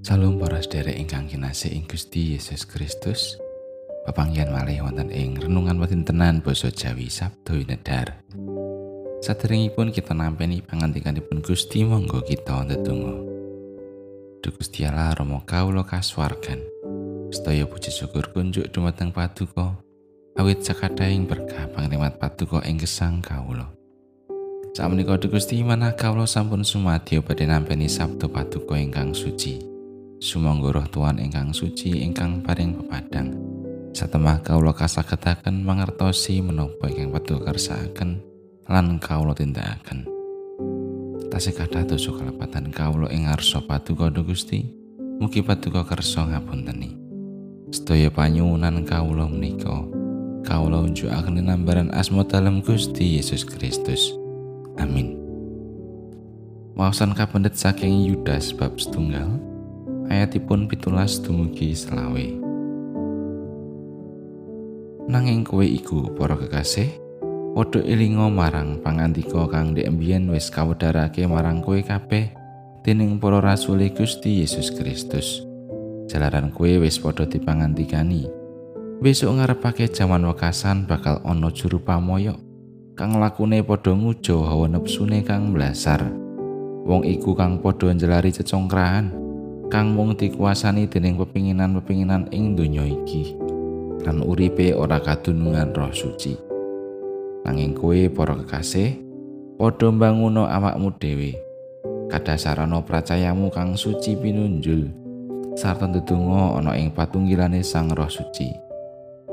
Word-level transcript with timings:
Salam 0.00 0.40
para 0.40 0.56
sedherek 0.64 0.96
ingkang 0.96 1.28
kinasih 1.28 1.76
ing 1.76 1.84
Gusti 1.84 2.32
Yesus 2.32 2.64
Kristus. 2.64 3.36
Pepanggihan 4.08 4.48
malih 4.48 4.80
wonten 4.80 5.12
ing 5.12 5.36
renungan 5.36 5.76
tenan 6.08 6.40
basa 6.40 6.72
Jawi 6.72 7.12
Sabtu 7.12 7.60
Nedar. 7.68 8.24
Saderengipun 9.20 9.92
kita 9.92 10.16
nampeni 10.16 10.64
pangantikanipun 10.64 11.44
Gusti 11.44 11.84
monggo 11.84 12.24
kita 12.24 12.64
ndedonga. 12.64 13.12
Duh 14.40 14.52
Gusti 14.56 14.88
Allah 14.88 15.12
Rama 15.12 15.44
kawula 15.44 15.84
kasuwargan. 15.84 16.64
Sedaya 17.28 17.68
puji 17.68 17.92
syukur 17.92 18.32
kunjuk 18.32 18.72
dumateng 18.72 19.12
Paduka. 19.12 19.76
Awit 20.40 20.64
sakadhahing 20.64 21.28
berkah 21.28 21.68
pangrimat 21.76 22.16
Paduka 22.16 22.64
ing 22.64 22.80
gesang 22.80 23.20
kawula. 23.20 23.68
Sakmenika 24.72 25.20
Gusti 25.28 25.60
manah 25.60 25.92
kawula 25.92 26.24
sampun 26.24 26.64
sumadyo 26.64 27.20
badhe 27.20 27.44
nampeni 27.44 27.84
Sabtu 27.84 28.32
Paduka 28.32 28.80
ingkang 28.80 29.12
suci. 29.12 29.69
Sumangga 30.20 30.68
roh 30.76 30.84
Tuhan 30.84 31.16
ingkang 31.16 31.48
suci 31.56 32.04
ingkang 32.04 32.44
paring 32.44 32.76
pepadang. 32.76 33.32
Satemah 33.96 34.44
kawula 34.44 34.76
kasagetaken 34.76 35.64
mangertosi 35.64 36.44
menapa 36.44 36.92
ingkang 36.92 37.16
padha 37.16 37.36
kersakaken 37.40 38.20
lan 38.68 39.00
kawula 39.00 39.32
tindakaken. 39.32 40.04
Tasih 41.32 41.56
kathah 41.56 41.88
dosa 41.88 42.12
kalepatan 42.12 42.68
kawula 42.68 43.08
ing 43.08 43.32
ngarsa 43.32 43.64
paduka 43.64 44.12
Gusti. 44.12 44.60
Mugi 45.24 45.40
paduka 45.40 45.88
kersa 45.88 46.28
ngapunteni. 46.28 47.00
Sedaya 47.72 48.12
panyuwunan 48.12 48.84
kawula 48.84 49.24
menika 49.24 49.88
kawula 50.44 50.84
unjukaken 50.84 51.48
nambaran 51.48 51.88
asma 51.96 52.28
dalem 52.28 52.60
Gusti 52.60 53.16
Yesus 53.16 53.48
Kristus. 53.48 54.12
Amin. 54.76 55.16
Wawasan 56.76 57.16
kapendet 57.16 57.56
saking 57.56 58.04
Yudas 58.04 58.52
bab 58.52 58.76
setunggal 58.76 59.48
ayatipun 60.10 60.66
pitulas 60.66 61.22
dumugi 61.22 61.72
selawe. 61.72 62.26
Nanging 65.06 65.46
kowe 65.46 65.62
iku 65.62 66.12
para 66.18 66.34
kekasih, 66.34 66.90
padha 67.54 67.80
elinga 67.86 68.26
marang 68.30 68.82
pangandika 68.82 69.46
kang 69.48 69.72
diembien 69.72 70.26
wis 70.30 70.50
kawedharake 70.50 71.24
marang 71.30 71.62
kowe 71.62 71.78
kabeh 71.78 72.34
dening 72.82 73.22
para 73.22 73.38
rasul 73.38 73.80
Gusti 73.94 74.42
Yesus 74.42 74.74
Kristus. 74.74 75.46
Jalaran 76.10 76.50
kowe 76.50 76.70
wis 76.82 76.98
padha 76.98 77.26
dipangandikani. 77.26 78.26
Besok 79.00 79.40
ngarepake 79.40 79.88
jaman 79.88 80.28
wekasan 80.28 80.84
bakal 80.84 81.24
ana 81.24 81.48
juru 81.48 81.80
pamoyok 81.80 82.36
kang 82.98 83.16
lakune 83.16 83.64
padha 83.64 83.96
ngujo 83.96 84.44
hawa 84.44 84.68
nepsune 84.68 85.24
kang 85.24 85.56
blasar. 85.56 86.04
Wong 86.84 87.08
iku 87.08 87.32
kang 87.32 87.64
padha 87.64 87.96
njelari 87.96 88.28
cecongkrahan 88.28 89.29
kang 89.70 89.94
mung 89.94 90.18
dikuasani 90.18 90.90
dening 90.90 91.14
pepinginan-pepinginan 91.14 92.26
ing 92.34 92.58
donya 92.58 92.82
iki. 92.82 93.38
Lan 94.02 94.18
uripe 94.26 94.74
ora 94.74 94.98
kadunungan 94.98 95.70
roh 95.70 95.94
suci. 95.94 96.34
Nanging 97.46 97.78
kowe 97.78 97.96
para 98.10 98.34
kekasih 98.34 98.98
padha 99.54 99.88
mbanguno 99.94 100.50
awakmu 100.50 100.90
dhewe. 100.98 101.38
Kadasarana 102.10 102.82
pracayamu 102.82 103.54
kang 103.54 103.78
suci 103.78 104.18
pinunjul. 104.18 104.90
Sarta 105.54 105.86
ndedonga 105.86 106.58
ana 106.58 106.74
ing 106.74 106.90
patunggilane 106.90 107.62
sang 107.62 107.94
roh 107.94 108.10
suci. 108.10 108.50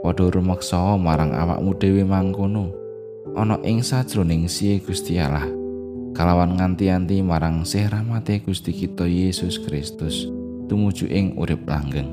Padha 0.00 0.32
rumaksa 0.32 0.96
marang 0.96 1.36
awakmu 1.36 1.76
dhewe 1.76 2.08
mangkono. 2.08 2.72
Ana 3.36 3.60
ing 3.68 3.84
sajroning 3.84 4.48
siye 4.48 4.80
Gusti 4.80 5.20
Allah 5.20 5.61
kalawan 6.12 6.60
nganti-anti 6.60 7.24
marang 7.24 7.64
sih 7.64 7.88
rahmate 7.88 8.44
Gusti 8.44 8.76
kita 8.76 9.08
Yesus 9.08 9.56
Kristus 9.56 10.28
tumuju 10.68 11.08
ing 11.08 11.36
urip 11.36 11.64
langgeng. 11.68 12.12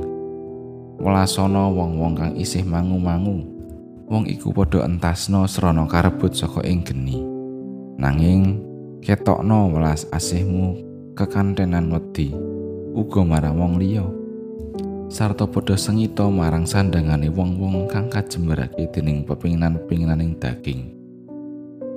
Welasana 1.00 1.72
wong-wong 1.72 2.16
kang 2.20 2.34
isih 2.36 2.68
mangu-mangu, 2.68 3.48
wong 4.12 4.28
iku 4.28 4.52
padha 4.52 4.84
entasno 4.84 5.48
srana 5.48 5.88
karebut 5.88 6.36
saka 6.36 6.59
ing 6.68 6.84
geni. 6.84 7.24
Nanging 7.96 8.59
ketokno 9.00 9.72
welas 9.72 10.04
asihmu 10.12 10.76
kekantenan 11.16 11.88
wedi 11.88 12.36
uga 12.92 13.24
marang 13.24 13.56
wong 13.56 13.74
liya. 13.80 14.04
Sarta 15.08 15.48
padha 15.48 15.80
sengita 15.80 16.28
marang 16.28 16.68
sandangane 16.68 17.32
wong-wong 17.32 17.88
kang 17.88 18.12
kajembarake 18.12 18.92
dening 18.92 19.24
pepinginan-pepinginan 19.24 20.36
daging. 20.36 20.99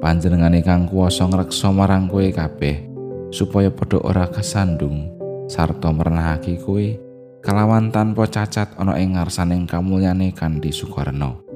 Panjenengane 0.02 0.66
kang 0.66 0.90
kuwasa 0.90 1.30
ngreksa 1.30 1.70
marang 1.70 2.10
kowe 2.10 2.26
kabeh 2.26 2.90
supaya 3.30 3.70
padha 3.70 4.02
ora 4.02 4.26
kesandung 4.26 5.14
sarta 5.46 5.94
merenahake 5.94 6.58
kowe 6.58 6.98
kalawan 7.38 7.94
tanpa 7.94 8.26
cacat 8.26 8.74
ana 8.82 8.98
ing 8.98 9.14
ngarsaning 9.14 9.62
kamulyane 9.70 10.34
kanthi 10.34 10.74
sukarno 10.74 11.46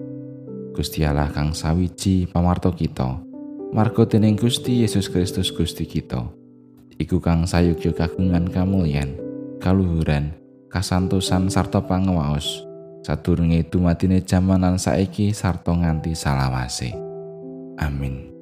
Gusti 0.71 1.03
Allah 1.03 1.27
kang 1.35 1.59
sawiji 1.59 2.31
pamarto 2.31 2.71
kita 2.71 3.19
marga 3.75 4.07
dening 4.07 4.39
Gusti 4.39 4.87
Yesus 4.87 5.11
Kristus 5.11 5.51
Gusti 5.51 5.83
kita 5.83 6.23
iku 7.03 7.19
kang 7.19 7.51
sayugya 7.51 7.91
kagungan 7.99 8.47
kamulyan 8.47 9.19
kaluhuran 9.59 10.39
kasantosan 10.71 11.51
sarta 11.51 11.83
pangawaos 11.83 12.63
sadurunge 13.03 13.67
dumadine 13.67 14.23
jaman 14.23 14.63
lan 14.63 14.77
saiki 14.83 15.31
sarta 15.31 15.71
nganti 15.71 16.15
salawase. 16.19 16.91
Amin 17.79 18.36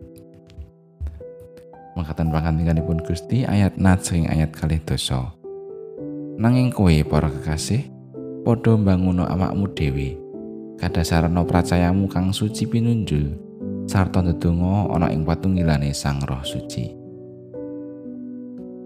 mangkatan 1.94 2.34
pangandikanipun 2.34 3.02
Gusti 3.06 3.46
ayat 3.46 3.78
nat 3.78 4.02
saking 4.02 4.26
ayat 4.26 4.50
kalih 4.50 4.82
dosa. 4.82 5.30
Nanging 6.34 6.74
kowe 6.74 6.90
para 7.06 7.30
kekasih, 7.30 7.86
padha 8.42 8.74
mbanguno 8.74 9.22
awakmu 9.22 9.70
dhewe. 9.72 10.18
Kadasarana 10.82 11.46
pracayamu 11.46 12.10
kang 12.10 12.34
suci 12.34 12.66
pinunjul 12.66 13.38
sarta 13.86 14.18
ndedonga 14.18 14.90
ana 14.90 15.06
ing 15.14 15.22
patunggilane 15.22 15.94
Sang 15.94 16.18
Roh 16.26 16.42
Suci. 16.42 16.90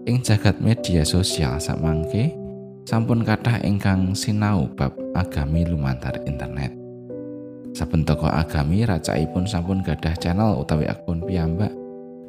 Ing 0.05 0.21
jagat 0.21 0.61
media 0.61 1.01
sosial 1.01 1.57
sakmangke 1.57 2.37
sampun 2.85 3.25
kathah 3.25 3.65
ingkang 3.65 4.13
sinau 4.13 4.69
bab 4.77 4.93
agami 5.17 5.65
lumantar 5.65 6.21
internet. 6.29 6.73
Saben 7.73 8.05
toko 8.05 8.29
agami 8.29 8.85
racaipun 8.85 9.49
sampun 9.49 9.81
gadah 9.81 10.13
channel 10.17 10.61
utawi 10.61 10.89
akun 10.89 11.21
piyambak 11.25 11.73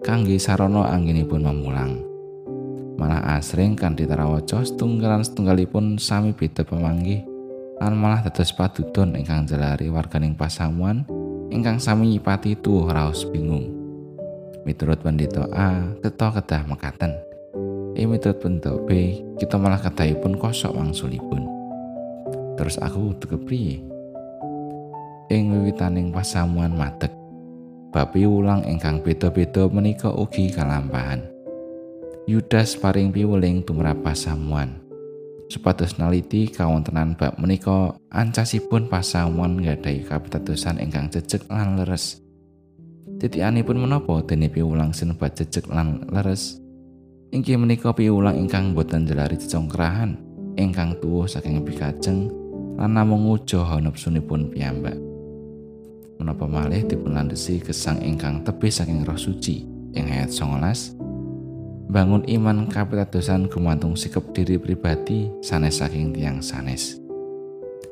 kangge 0.00 0.41
sarana 0.41 0.88
anggenipun 0.88 1.44
memulang. 1.44 2.00
Malah 2.97 3.37
asring 3.37 3.77
kanthi 3.77 4.09
tarawaca 4.09 4.65
setunggalan 4.65 5.25
setunggalipun 5.25 6.00
sami 6.00 6.33
beda 6.33 6.65
pemanggih 6.65 7.25
lan 7.81 7.97
malah 7.97 8.21
dados 8.25 8.53
padudon 8.53 9.16
ingkang 9.16 9.49
jelari 9.49 9.88
warganing 9.88 10.37
pasamuan 10.37 11.05
ingkang 11.53 11.81
sami 11.81 12.16
nyipati 12.16 12.56
tuwuh 12.56 12.88
raos 12.88 13.28
bingung. 13.28 13.77
Miturut 14.65 15.00
pendeta 15.00 15.49
A, 15.56 15.88
kita 16.05 16.28
kedah 16.37 16.62
mekaten. 16.69 17.12
E 17.97 18.05
miturut 18.05 18.41
pendeta 18.41 18.77
B, 18.84 19.21
kita 19.41 19.56
malah 19.56 19.81
kedahipun 19.81 20.37
kosok 20.37 20.77
wangsulipun. 20.77 21.49
Terus 22.61 22.77
aku 22.77 23.17
kepriye? 23.17 23.81
Ing 25.32 25.43
wiwitaning 25.49 26.12
pasamuan 26.12 26.77
madeg 26.77 27.19
babi 27.91 28.23
ulang 28.23 28.62
ingkang 28.62 29.03
beda-beda 29.03 29.67
menika 29.67 30.15
ugi 30.15 30.55
kalampahan. 30.55 31.27
Yudas 32.31 32.78
paring 32.78 33.11
piweling 33.11 33.67
tumrap 33.67 33.99
pasamuan. 34.06 34.78
Supados 35.51 35.99
naliti 35.99 36.47
kawontenan 36.47 37.19
bab 37.19 37.34
menika 37.43 37.99
ancasipun 38.15 38.87
pasamuan 38.87 39.59
nggadahi 39.59 40.06
kapitadosan 40.06 40.79
ingkang 40.79 41.11
jejeg 41.11 41.43
lan 41.50 41.75
leres. 41.75 42.23
Titianipun 43.19 43.82
menapa 43.82 44.23
dene 44.23 44.47
piwulang 44.47 44.94
sinebat 44.94 45.35
jejeg 45.35 45.67
lan 45.67 46.06
leres? 46.14 46.62
Inggih 47.35 47.59
menika 47.59 47.91
piwulang 47.91 48.38
ingkang 48.38 48.79
boten 48.79 49.11
jelari 49.11 49.35
cecongkrahan, 49.35 50.14
ingkang 50.55 50.94
tuwuh 51.03 51.26
saking 51.26 51.67
pikajeng 51.67 52.31
lan 52.79 52.94
namung 52.94 53.26
ujo 53.26 53.67
nepsunipun 53.82 54.55
piyambak. 54.55 55.10
Menapa 56.20 56.44
malih 56.44 56.84
dipunlandhesi 56.84 57.64
gesang 57.64 58.05
ingkang 58.05 58.44
tebih 58.44 58.69
saking 58.69 59.08
roh 59.08 59.17
suci? 59.17 59.64
Ing 59.96 60.12
ayat 60.12 60.28
19 60.28 61.00
bangun 61.90 62.22
iman 62.22 62.70
kapitadosan 62.70 63.50
gumantung 63.50 63.99
sikap 63.99 64.31
diri 64.31 64.62
pribadi 64.62 65.26
sanes 65.43 65.82
saking 65.82 66.14
tiang 66.14 66.38
sanes. 66.38 67.02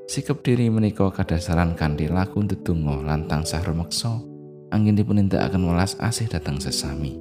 Sikap 0.06 0.46
diri 0.46 0.70
menika 0.70 1.10
kadasaran 1.10 1.74
kanthi 1.74 2.06
laku 2.06 2.46
ndedonga 2.46 3.02
lan 3.02 3.26
tansah 3.26 3.58
rumeksa 3.66 4.22
angin 4.70 4.94
dipunindakaken 4.94 5.66
welas 5.66 5.98
asih 5.98 6.30
dateng 6.30 6.62
sesami. 6.62 7.18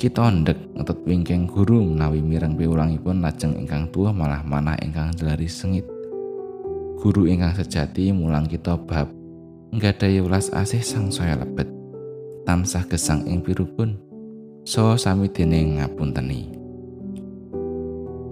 Kita 0.00 0.32
ndek 0.32 0.80
ngetut 0.80 1.04
wingking 1.04 1.44
guru 1.44 1.84
menawi 1.84 2.24
mireng 2.24 2.56
piwulangipun 2.56 3.20
lajeng 3.20 3.60
ingkang 3.60 3.92
tua 3.92 4.16
malah 4.16 4.40
manah 4.40 4.80
ingkang 4.80 5.12
jelari 5.12 5.44
sengit. 5.44 5.84
Guru 6.96 7.28
ingkang 7.28 7.52
sejati 7.52 8.08
mulang 8.08 8.48
kita 8.48 8.80
bab 8.80 9.19
nggadahi 9.70 10.22
welas 10.22 10.50
asih 10.50 10.82
sang 10.82 11.10
saya 11.10 11.38
lebet 11.38 11.66
tansah 12.44 12.82
gesang 12.90 13.26
ing 13.26 13.42
pirupun 13.42 13.98
so 14.66 14.98
sami 14.98 15.30
dene 15.30 15.78
ngapunteni 15.78 16.60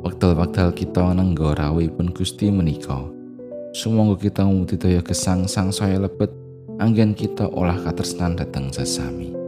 wekdal-wekdal 0.09 0.73
kita 0.73 1.15
nenggo 1.15 1.53
rawuhipun 1.53 2.11
Gusti 2.17 2.49
menika. 2.49 3.07
Sumangga 3.77 4.17
kita 4.17 4.43
ngudidaya 4.49 5.05
gesang 5.05 5.45
sang 5.45 5.69
saya 5.69 6.01
lebet 6.01 6.33
anggen 6.81 7.13
kita 7.13 7.45
olah 7.45 7.77
katresnan 7.77 8.35
dhateng 8.35 8.73
sesami. 8.73 9.48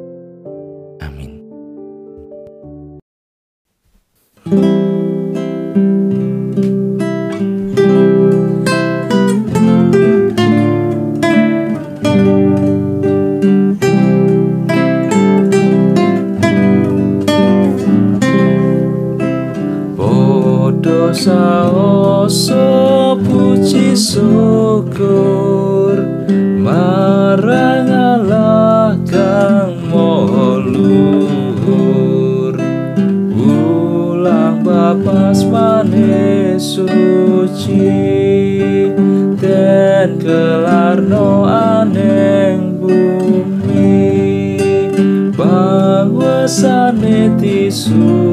kelar 40.21 41.01
no 41.01 41.49
aneng 41.49 42.77
bumi 42.77 44.61
bahwa 45.33 46.45
sanetisu 46.45 48.30